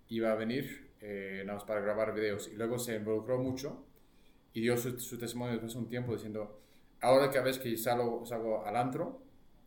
[0.09, 2.49] Iba a venir eh, nada más para grabar videos.
[2.49, 3.85] Y luego se involucró mucho
[4.55, 6.61] y dio su, testimonio después de un tiempo diciendo,
[7.03, 9.21] ahora que vez que salgo, salgo al antro,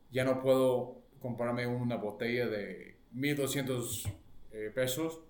[0.10, 4.06] ya no puedo comprarme una botella de 1200
[4.52, 5.21] eh, pesos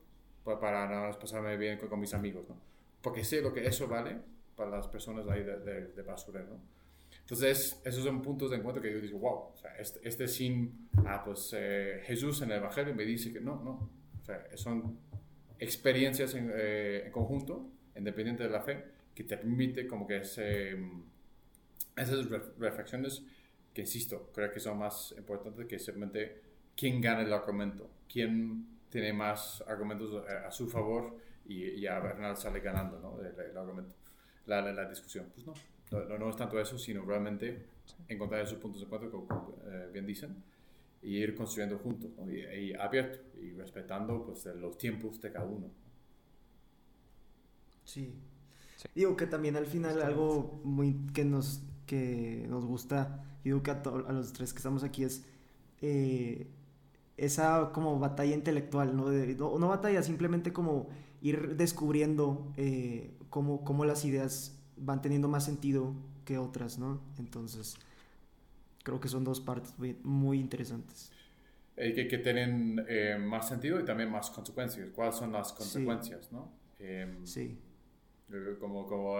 [0.45, 2.55] para, para nada más pasarme bien con, mis amigos, ¿no?
[3.01, 4.17] Porque sé lo que eso vale
[4.55, 6.76] para las personas ahí de, de, de basurero, ¿no?
[7.27, 10.87] Entonces, esos son puntos de encuentro que yo digo, wow, o sea, este, este sin,
[11.05, 14.97] ah, pues eh, Jesús en el Evangelio me dice que no, no, o sea, son
[15.59, 18.81] experiencias en, eh, en conjunto, independiente de la fe,
[19.13, 20.77] que te permite como que ese,
[21.97, 23.23] esas reflexiones
[23.73, 26.41] que, insisto, creo que son más importantes que simplemente
[26.77, 32.37] quién gana el argumento, quién tiene más argumentos a, su favor y, y a Bernal
[32.37, 33.19] sale ganando ¿no?
[33.19, 33.95] el, el argumento,
[34.45, 35.29] la, la, la discusión.
[35.35, 35.53] Pues no
[35.91, 37.65] no, no, es tanto eso, sino realmente
[38.07, 40.35] encontrar esos puntos de encuentro, como eh, bien dicen,
[41.01, 45.69] y ir construyendo juntos, y, abierto, y respetando pues, los tiempos de cada uno.
[47.85, 48.13] Sí.
[48.93, 53.81] Digo que también al final algo muy que nos, que nos gusta, digo que a,
[53.81, 55.25] a los tres que estamos aquí es
[55.81, 56.47] eh,
[57.17, 59.09] esa como batalla intelectual, ¿no?
[59.59, 60.87] no, batalla, simplemente como
[61.21, 65.93] ir descubriendo eh, cómo, cómo las ideas van teniendo más sentido
[66.25, 67.01] que otras, ¿no?
[67.17, 67.77] Entonces,
[68.83, 71.11] creo que son dos partes muy, interesantes.
[71.75, 74.89] que, que tienen eh, más sentido y también más consecuencias.
[74.95, 76.51] ¿Cuáles son las consecuencias, no?
[76.79, 77.59] Em, sí.
[78.59, 79.19] Como, como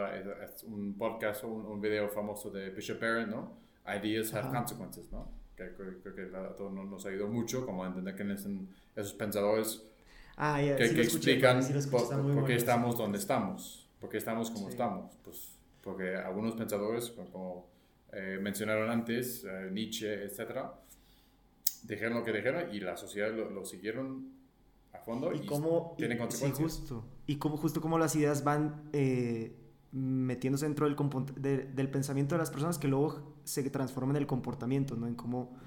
[0.67, 3.57] un podcast o un, video famoso de Bishop Barron, ¿no?
[3.87, 5.31] Ideas have consequences, ¿no?
[5.55, 9.13] Que creo que, a todos nos ha ayudado mucho como a entender quiénes son esos
[9.13, 9.83] pensadores
[10.35, 13.86] ah, que, que explican por, qué estamos donde estamos.
[13.99, 15.17] ¿Por qué estamos como estamos?
[15.23, 17.67] Pues porque algunos pensadores, como
[18.11, 20.65] eh, mencionaron antes, eh, Nietzsche, etc.,
[21.83, 24.33] dijeron lo que dijeron y la sociedad lo, siguieron
[24.91, 26.79] a fondo y, cómo, tienen consecuencias.
[26.79, 29.55] justo, y cómo, justo como las ideas van eh,
[29.93, 34.97] metiéndose dentro del, del pensamiento de las personas que luego se transforman en el comportamiento,
[34.97, 35.07] ¿no?
[35.07, 35.57] En cómo,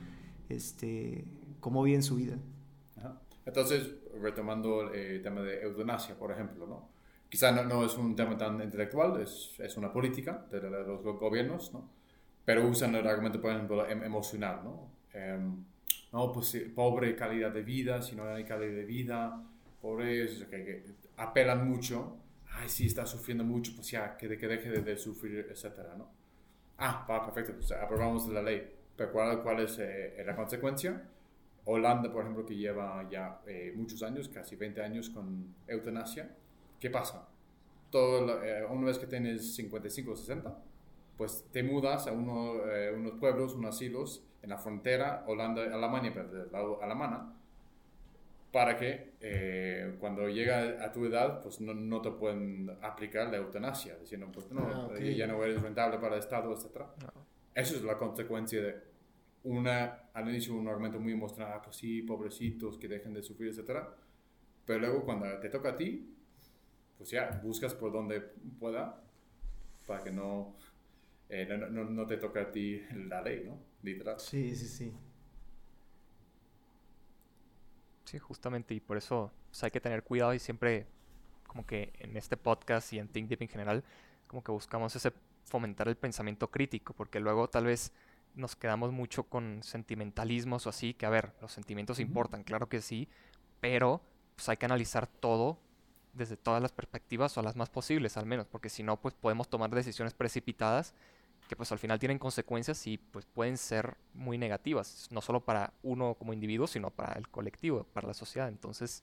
[0.50, 1.24] este,
[1.60, 2.36] cómo viven su vida.
[3.46, 6.99] Entonces, retomando el tema de eutanasia, por ejemplo, ¿no?
[7.30, 11.72] Quizá no, no, es un tema tan intelectual, es, es una política de, los gobiernos,
[11.72, 11.88] ¿no?
[12.44, 14.90] pero usan el argumento, por ejemplo, em, emocional, ¿no?
[15.12, 15.64] Em,
[16.12, 19.42] no, pues pobre calidad de vida, si no hay calidad de vida,
[19.80, 20.84] pobres, que, que,
[21.16, 22.16] apelan mucho,
[22.52, 26.10] ay, sí, está sufriendo mucho, pues ya, que, que deje de, sufrir, etcétera, ¿no?
[26.78, 31.02] Ah, va, perfecto, sea, aprobamos la ley, pero ¿cuál, cuál es eh, la consecuencia?
[31.66, 36.34] Holanda, por ejemplo, que lleva ya eh, muchos años, casi 20 años con eutanasia,
[36.80, 37.28] ¿qué pasa?
[37.90, 40.58] Todo, eh, una vez que tienes 55 o 60,
[41.16, 46.28] pues te mudas a uno, eh, unos pueblos, unos asilos en la frontera Holanda-Alemania, pero
[46.28, 47.34] del lado alemana,
[48.50, 53.36] para que eh, cuando llega a tu edad, pues no, no, te pueden aplicar la
[53.36, 56.84] eutanasia, diciendo, pues no, ah, ya no eres rentable para el Estado, etc.
[57.54, 58.76] Eso es la consecuencia de
[59.44, 63.52] una, al inicio un argumento muy emocional, ah, pues sí, pobrecitos, que dejen de sufrir,
[63.52, 63.82] etc.
[64.64, 66.16] Pero luego cuando te toca a ti,
[67.00, 69.02] pues ya, buscas por donde pueda
[69.86, 70.54] para que no,
[71.30, 73.58] eh, no, no, te toque a ti la ley, ¿no?
[73.82, 74.20] Literal.
[74.20, 74.92] Sí, sí, sí.
[78.04, 80.88] Sí, justamente, y por eso pues, hay que tener cuidado y siempre,
[81.46, 83.82] como que en este podcast y en Think Deep en general,
[84.26, 85.10] como que buscamos ese
[85.46, 87.94] fomentar el pensamiento crítico, porque luego tal vez
[88.34, 92.82] nos quedamos mucho con sentimentalismos o así, que a ver, los sentimientos importan, claro que
[92.82, 93.08] sí,
[93.58, 94.02] pero
[94.36, 95.58] pues hay que analizar todo
[96.12, 99.48] desde todas las perspectivas o las más posibles al menos, porque si no, pues podemos
[99.48, 100.94] tomar decisiones precipitadas
[101.50, 105.72] que pues al final tienen consecuencias y pues pueden ser muy negativas, no solo para
[105.82, 108.48] uno como individuo, sino para el colectivo, para la sociedad.
[108.48, 109.02] Entonces,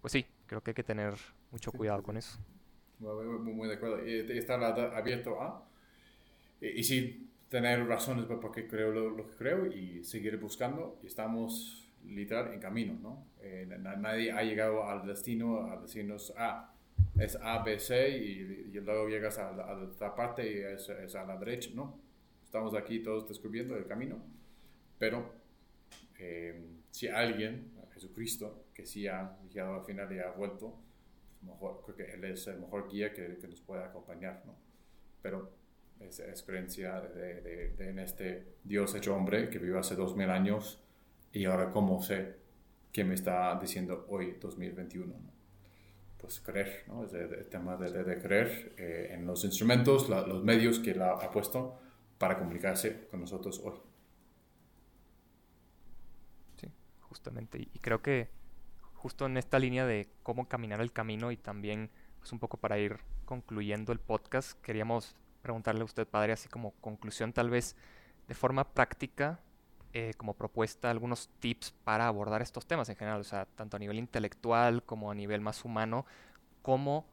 [0.00, 1.14] pues sí, creo que hay que tener
[1.52, 2.40] mucho cuidado con eso.
[2.98, 4.04] Muy, muy de acuerdo.
[4.04, 5.64] Y estar abierto a,
[6.60, 10.98] y, sí, tener razones por qué creo lo, lo que creo y seguir buscando.
[11.04, 13.26] Y estamos literal en camino, ¿no?
[13.40, 16.72] Eh, nadie ha llegado al destino a decirnos, ah,
[17.18, 21.36] es A, B, C y, luego llegas a, la, otra parte y es, a la
[21.36, 21.98] derecha, ¿no?
[22.44, 24.16] Estamos aquí todos descubriendo el camino,
[24.98, 25.32] pero
[26.18, 30.78] eh, si alguien Jesucristo, que sí ha llegado al final y ha vuelto,
[31.30, 34.54] pues mejor, creo que Él es el mejor guía que, que nos puede acompañar, ¿no?
[35.22, 35.50] Pero
[36.00, 37.40] es, es creencia de,
[37.74, 40.85] de, en este Dios hecho hombre que vivió hace dos mil años
[41.32, 42.36] y ahora cómo sé
[42.92, 45.36] qué me está diciendo hoy, 2021, ¿no?
[46.18, 47.04] Pues creer, ¿no?
[47.04, 51.30] Es el tema de, de creer eh, en los instrumentos, los medios que Él ha
[51.30, 51.78] puesto
[52.18, 53.76] para comunicarse con nosotros hoy.
[57.16, 57.68] justamente.
[57.72, 58.28] Y creo que
[58.94, 62.78] justo en esta línea de cómo caminar el camino y también pues un poco para
[62.78, 67.74] ir concluyendo el podcast, queríamos preguntarle a usted, padre, así como conclusión tal vez
[68.28, 69.40] de forma práctica,
[69.98, 73.80] eh, como propuesta, algunos tips para abordar estos temas en general, o sea, tanto a
[73.80, 76.04] nivel intelectual como a nivel más humano,
[76.60, 77.06] cómo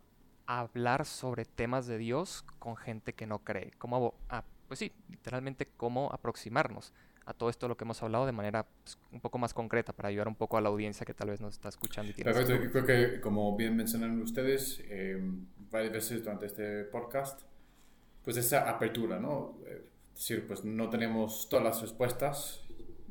[0.47, 5.69] hablar sobre temas de Dios con gente que no cree, cómo, ah, pues sí, literalmente
[5.77, 6.91] cómo aproximarnos
[7.25, 10.09] a todo esto lo que hemos hablado de manera pues, un poco más concreta para
[10.09, 12.11] ayudar un poco a la audiencia que tal vez nos está escuchando.
[12.11, 15.21] Y Perfecto, yo creo que como bien mencionaron ustedes eh,
[15.71, 17.43] varias veces durante este podcast,
[18.25, 19.57] pues esa apertura, ¿no?
[19.67, 22.62] Eh, es decir, pues no tenemos todas las respuestas,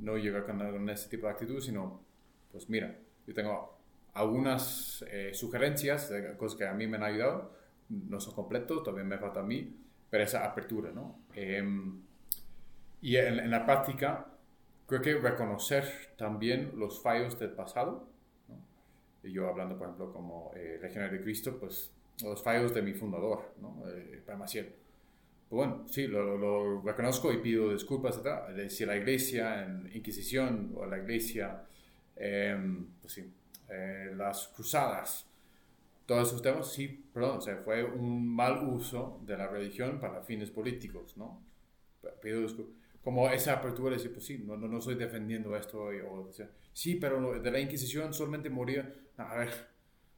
[0.02, 2.02] no llega con, ese tipo de actitud, sino,
[2.50, 2.94] pues mira,
[3.26, 3.78] yo tengo
[4.14, 7.52] algunas eh, sugerencias de cosas que a mí me han ayudado,
[7.88, 9.76] no son completos, todavía me falta a mí,
[10.10, 11.20] pero esa apertura, ¿no?
[11.34, 12.02] Em,
[13.00, 14.26] y en, la práctica,
[14.86, 15.84] creo que reconocer
[16.16, 18.08] también los fallos del pasado,
[19.22, 22.92] y yo hablando, por ejemplo, como eh, legionario de Cristo, pues los fallos de mi
[22.92, 23.84] fundador, ¿no?
[23.88, 24.74] Eh, Maciel.
[25.52, 28.70] Pues bueno, sí, lo, reconozco y pido disculpas, etc.
[28.70, 31.64] Si la iglesia en Inquisición o la iglesia,
[32.16, 33.30] em, pues sí,
[33.68, 35.26] eh, las cruzadas,
[36.06, 40.22] todos esos temas, sí, perdón, o sea, fue un mal uso de la religión para
[40.22, 41.42] fines políticos, ¿no?
[42.22, 45.90] Pido disculpas como esa apertura de decir, pues sí, no, no, no estoy defendiendo esto,
[46.08, 46.30] o,
[46.72, 49.50] sí, pero de la Inquisición solamente moría, a ver,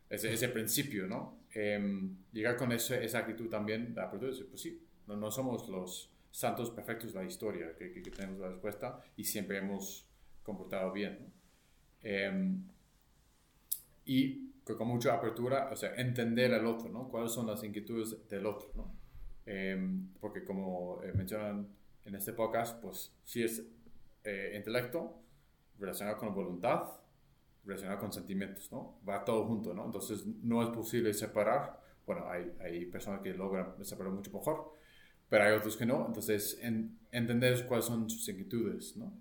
[0.09, 1.41] ese, ese principio, ¿no?
[1.53, 5.69] Em, llegar con ese, esa actitud también de apertura, decir, pues sí, no, no somos
[5.69, 10.09] los santos perfectos de la historia, que, que, tenemos la respuesta y siempre hemos
[10.43, 11.19] comportado bien.
[11.21, 11.45] ¿no?
[12.05, 12.63] Em,
[14.05, 17.09] y con mucha apertura, o sea, entender al otro, ¿no?
[17.09, 18.95] ¿Cuáles son las inquietudes del otro, ¿no?
[19.47, 21.69] Em, porque como eh, mencionan
[22.05, 23.63] en este podcast, pues sí es
[24.25, 25.21] eh, intelecto
[25.79, 26.85] relacionado con voluntad,
[27.65, 28.99] relacionado con sentimientos, ¿no?
[29.07, 29.85] Va todo junto, ¿no?
[29.85, 31.81] Entonces no es posible separar.
[32.07, 34.75] Bueno, hay, hay personas que logran separar mucho mejor,
[35.35, 36.07] pero hay otros que no.
[36.07, 39.13] Entonces, en, entender cuáles son sus inquietudes, ¿no?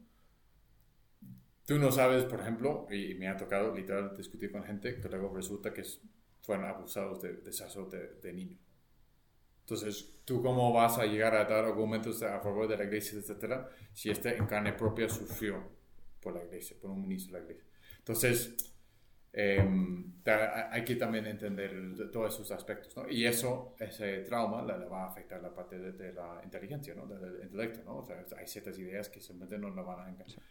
[1.65, 5.35] Tú no sabes, por ejemplo, y me ha tocado literal discutir con gente que luego
[5.35, 5.81] resulta que
[6.43, 8.59] fueron abusados de, de sacerdote de niño.
[9.61, 13.67] Entonces, ¿tú cómo vas a llegar a dar argumentos a favor de la iglesia, etcétera,
[13.91, 15.63] si este en carne propia sufrió
[16.21, 17.71] por la iglesia, por un ministro de la iglesia?
[17.97, 18.72] Entonces,
[19.33, 21.73] em, hay que también entender
[22.11, 23.09] todos esos aspectos, ¿no?
[23.09, 27.05] Y eso, ese trauma, le, va a afectar la parte de, la inteligencia, ¿no?
[27.07, 27.97] Del, intelecto, ¿no?
[27.97, 30.41] O sea, hay ciertas ideas que simplemente no la van a encajar.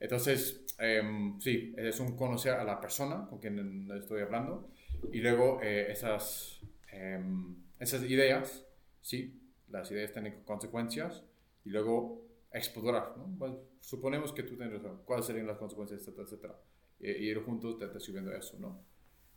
[0.00, 4.70] Entonces, em, sí, es un conocer a la persona con quien estoy hablando
[5.12, 6.60] y luego eh, esas
[6.92, 8.66] em, esas ideas,
[9.00, 11.24] sí, las ideas tienen consecuencias
[11.64, 13.60] y luego explorar, ¿no?
[13.80, 16.60] suponemos que tú tienes razón, ¿cuáles serían las consecuencias, etcétera, etcétera?
[17.00, 18.80] Y, ir juntos subiendo eso, ¿no?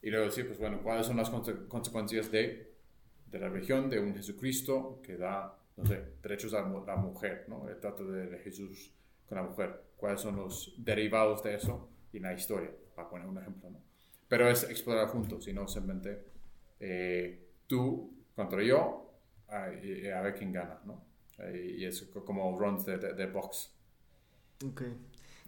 [0.01, 2.73] Y luego decir, pues bueno, ¿cuáles son las consecuencias de,
[3.27, 7.69] de la religión, de un Jesucristo que da, no sé, derechos a la mujer, ¿no?
[7.69, 8.91] El trato de Jesús
[9.31, 9.81] con la mujer.
[9.95, 12.69] ¿Cuáles son los derivados de eso y la historia?
[12.93, 13.79] Para poner un ejemplo, ¿no?
[14.27, 16.25] Pero es explorar juntos y no simplemente
[16.81, 19.13] eh, tú contra yo
[19.81, 21.05] y, a ver quién gana, ¿no?
[21.53, 23.73] Y, es como runs de, de, box.
[24.65, 24.81] Ok.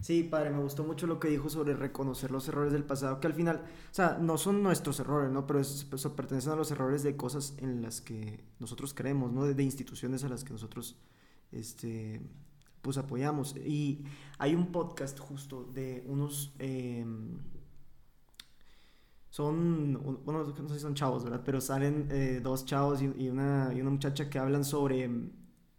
[0.00, 3.26] Sí, padre, me gustó mucho lo que dijo sobre reconocer los errores del pasado, que
[3.26, 5.46] al final, o sea, no son nuestros errores, ¿no?
[5.46, 9.44] Pero eso pertenecen a los errores de cosas en las que nosotros creemos, ¿no?
[9.46, 10.98] De, instituciones a las que nosotros,
[11.52, 12.20] este,
[12.82, 13.56] pues apoyamos.
[13.56, 14.04] Y
[14.38, 16.54] hay un podcast justo de unos...
[16.58, 17.38] Em,
[19.30, 21.42] son, bueno, no sé si son chavos, ¿verdad?
[21.44, 25.10] Pero salen eh, dos chavos y, una, y una muchacha que hablan sobre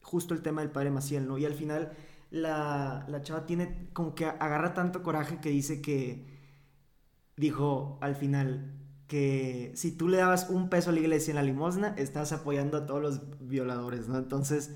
[0.01, 1.37] justo el tema del padre Maciel, ¿no?
[1.37, 1.93] Y al final
[2.32, 6.26] la, la chava tiene como que agarra tanto coraje que dice que
[7.38, 8.73] dijo al final
[9.07, 12.78] que si tú le dabas un peso a la iglesia en la limosna, estás apoyando
[12.78, 14.17] a todos los violadores, ¿no?
[14.17, 14.76] Entonces,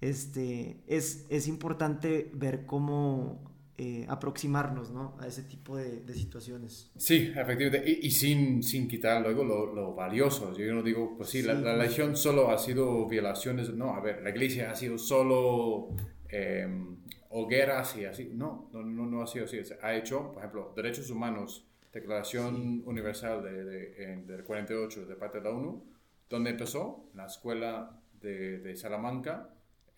[0.00, 3.46] este, es, es importante ver cómo
[3.78, 5.14] eh, aproximarnos ¿no?
[5.20, 6.90] a ese tipo de, situaciones.
[6.96, 10.56] Sí, efectivamente, y, sin, sin quitar luego lo, lo, valioso.
[10.56, 14.30] Yo no digo, pues sí, la, la, solo ha sido violaciones, no, a ver, la
[14.30, 15.90] iglesia ha sido solo
[16.36, 16.96] em,
[17.30, 18.30] hogueras y así.
[18.32, 19.60] No, no, no, no ha sido así.
[19.82, 25.44] Ha hecho, por ejemplo, derechos humanos, Declaración Universal de, de, del 48 de parte de
[25.44, 25.82] la ONU,
[26.28, 29.48] donde empezó la escuela de, de Salamanca,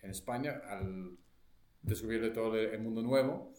[0.01, 1.17] en España, al
[1.81, 3.51] descubrir todo el mundo nuevo.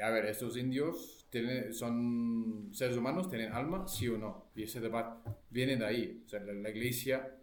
[0.00, 4.46] A ver, estos indios tienen, son seres humanos, tienen alma, sí o no.
[4.54, 6.22] Y ese debate viene de ahí.
[6.24, 7.36] O sea, la, la iglesia,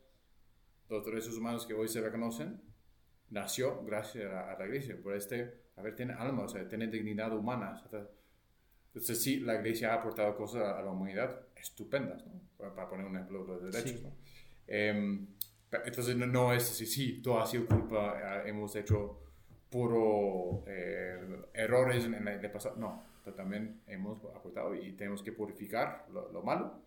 [0.90, 2.60] los derechos humanos que hoy se reconocen,
[3.32, 7.36] nació gracias a, la iglesia, por este, a ver, tiene alma, o sea, tiene dignidad
[7.36, 7.82] humana.
[8.88, 12.42] Entonces, sí, la iglesia ha aportado cosas a, la humanidad estupendas, ¿no?
[12.58, 14.04] para, poner un ejemplo de derechos.
[14.04, 14.12] ¿no?
[14.68, 15.28] Em,
[15.86, 19.22] entonces, no, no, es así, sí, todo ha sido culpa, hemos hecho
[19.70, 21.18] puro eh,
[21.54, 22.76] errores en, el pasado.
[22.78, 26.82] No, pero también hemos aportado y tenemos que purificar lo, malo,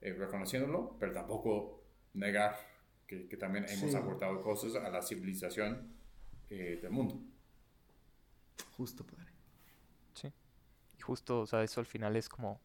[0.00, 1.84] eh, reconociéndolo, pero tampoco
[2.14, 2.56] negar
[3.06, 5.94] que, que también hemos aportado cosas a la civilización
[6.50, 7.20] eh, del mundo.
[8.76, 9.32] Justo, padre.
[10.14, 10.32] Sí.
[10.98, 12.60] Y justo, o sea, eso al final es como,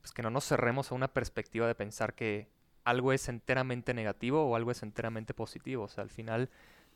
[0.00, 2.48] pues que no nos cerremos a una perspectiva de pensar que
[2.84, 5.84] algo es enteramente negativo o algo es enteramente positivo.
[5.84, 6.48] O sea, al final,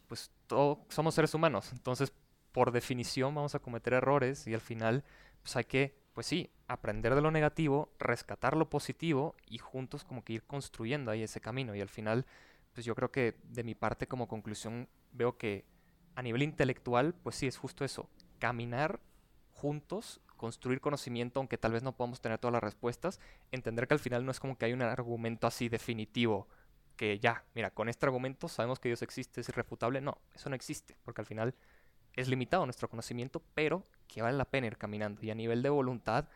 [0.08, 1.70] pues todos somos seres humanos.
[1.72, 2.12] Entonces,
[2.52, 5.04] por definición, vamos a cometer errores y al final,
[5.42, 10.24] pues hay que, pues sí, aprender de lo negativo, rescatar lo positivo y juntos como
[10.24, 11.74] que ir construyendo ahí ese camino.
[11.74, 12.26] Y al final,
[12.72, 15.64] pues yo creo que de mi parte como conclusión veo que
[16.14, 18.08] a nivel intelectual, pues sí, es justo eso,
[18.38, 19.00] caminar
[19.50, 23.20] juntos, construir conocimiento, aunque tal vez no podamos tener todas las respuestas,
[23.50, 26.48] entender que al final no es como que hay un argumento así definitivo,
[26.96, 30.56] que ya, mira, con este argumento sabemos que Dios existe, es irrefutable, no, eso no
[30.56, 31.54] existe, porque al final
[32.14, 35.22] es limitado nuestro conocimiento, pero que vale la pena ir caminando.
[35.22, 36.28] Y a nivel de voluntad,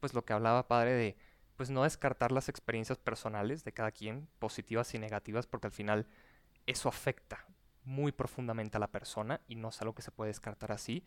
[0.00, 1.16] pues lo que hablaba padre de
[1.60, 6.06] pues no descartar las experiencias personales de cada quien, positivas y negativas, porque al final
[6.64, 7.44] eso afecta
[7.84, 11.04] muy profundamente a la persona y no es algo que se puede descartar así.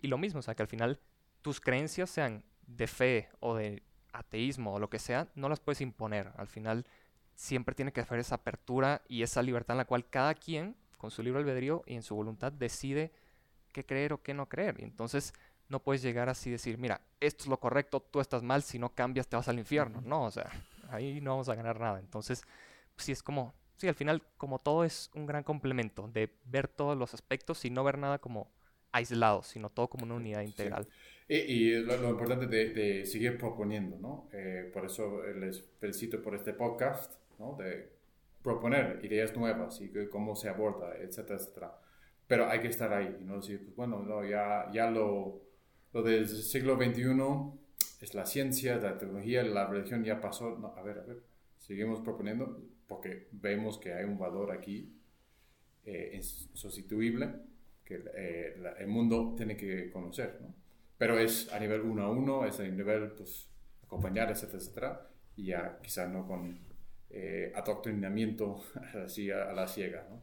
[0.00, 1.00] Y lo mismo, o sea, que al final
[1.42, 3.82] tus creencias sean de fe o de
[4.12, 6.30] ateísmo o lo que sea, no las puedes imponer.
[6.36, 6.86] Al final
[7.34, 11.10] siempre tiene que haber esa apertura y esa libertad en la cual cada quien, con
[11.10, 13.10] su libre albedrío y en su voluntad, decide
[13.72, 14.76] qué creer o qué no creer.
[14.78, 15.34] Y entonces
[15.68, 18.78] no puedes llegar así y decir, mira, esto es lo correcto, tú estás mal, si
[18.78, 20.00] no cambias te vas al infierno.
[20.00, 20.50] No, o sea,
[20.90, 21.98] ahí no vamos a ganar nada.
[21.98, 22.42] Entonces,
[22.96, 26.96] sí es como, sí, al final, como todo es un gran complemento de ver todos
[26.96, 28.50] los aspectos y no ver nada como
[28.92, 30.86] aislado, sino todo como una unidad integral.
[31.28, 34.28] Y, lo, importante de, de, seguir proponiendo, ¿no?
[34.32, 37.56] Eh, por eso les felicito por este podcast, ¿no?
[37.58, 37.90] De
[38.42, 41.78] proponer ideas nuevas y cómo se aborda, etcétera, etcétera.
[42.28, 43.36] Pero hay que estar ahí, ¿no?
[43.36, 45.45] Decir, pues bueno, no, ya, ya lo
[45.96, 47.58] lo del siglo XXI
[48.02, 50.56] es la ciencia, la tecnología, la religión ya pasó.
[50.58, 51.22] No, a ver, a ver,
[51.58, 54.92] seguimos proponiendo porque vemos que hay un valor aquí
[55.84, 57.34] eh, insustituible
[57.84, 60.54] que eh, el mundo tiene que conocer, ¿no?
[60.98, 63.48] Pero es a nivel uno a uno, es a nivel, pues,
[63.84, 66.58] acompañar, etcétera, etcétera, y ya quizás no con
[67.10, 68.62] eh, adoctrinamiento
[69.04, 70.22] así a, a la ciega, ¿no?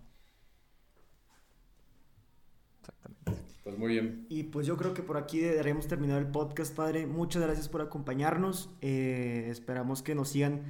[2.82, 3.43] Exactamente.
[3.64, 4.26] Pues muy bien.
[4.30, 7.08] Y pues yo creo que por aquí daremos terminar el podcast, padre.
[7.08, 8.70] Muchas gracias por acompañarnos.
[8.82, 10.64] Eh, esperamos que nos sigan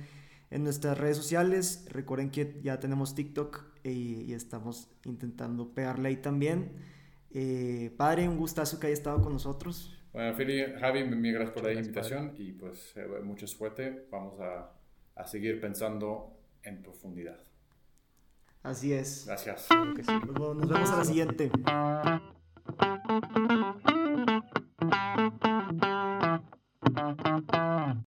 [0.51, 1.87] en nuestras redes sociales.
[1.89, 6.71] Recuerden que ya tenemos TikTok y, estamos intentando pegarle ahí también.
[7.31, 9.99] Eh, padre, un gustazo que haya estado con nosotros.
[10.13, 14.05] Bueno, Fili, Javi, mil gracias por la invitación y pues eh, mucha suerte.
[14.11, 14.71] Vamos a,
[15.15, 17.39] a seguir pensando en profundidad.
[18.61, 19.25] Así es.
[19.25, 19.67] Gracias.
[19.71, 21.49] Nos vemos a la siguiente.
[22.65, 22.75] ドッ
[27.15, 28.01] グポーン。